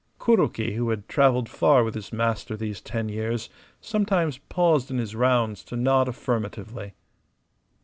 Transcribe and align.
Kuroki, 0.17 0.73
who 0.73 0.89
had 0.89 1.07
travelled 1.07 1.47
far 1.47 1.83
with 1.83 1.93
his 1.93 2.11
master 2.11 2.57
these 2.57 2.81
ten 2.81 3.07
years, 3.07 3.51
sometimes 3.81 4.39
paused 4.39 4.89
in 4.89 4.97
his 4.97 5.15
rounds 5.15 5.63
to 5.65 5.75
nod 5.77 6.07
affirmatively. 6.07 6.95